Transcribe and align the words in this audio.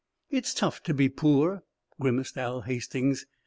"It's 0.31 0.55
tough 0.55 0.81
to 0.85 0.95
be 0.95 1.09
poor," 1.09 1.61
grimaced 1.99 2.33
Hal 2.33 2.61
Hastings. 2.61 3.27